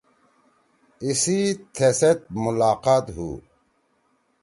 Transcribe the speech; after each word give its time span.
ایسی 1.03 1.37
تھیسیت 1.75 2.19
ملاقات 2.43 3.05
ہُو۔ 3.15 3.29